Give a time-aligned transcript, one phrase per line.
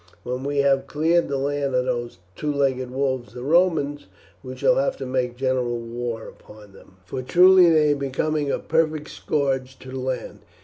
[0.23, 4.07] When we have cleared the land of those two legged wolves the Romans,
[4.41, 8.49] we shall have to make a general war upon them, for truly they are becoming
[8.49, 10.39] a perfect scourge to the land.